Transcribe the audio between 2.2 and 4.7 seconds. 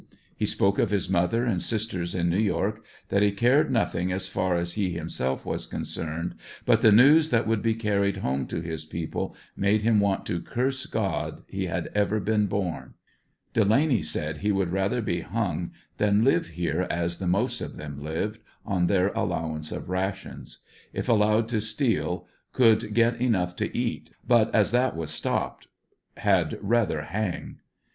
New York, that he cared nothing as far